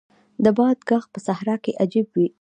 د 0.43 0.45
باد 0.57 0.77
ږغ 0.87 1.03
په 1.13 1.19
صحرا 1.25 1.55
کې 1.63 1.71
عجیب 1.81 2.07
وي. 2.15 2.27